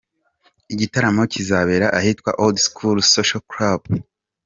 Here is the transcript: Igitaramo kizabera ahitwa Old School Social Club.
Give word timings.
Igitaramo 0.73 1.23
kizabera 1.31 1.87
ahitwa 1.99 2.29
Old 2.43 2.57
School 2.67 2.97
Social 3.13 3.41
Club. 3.51 3.81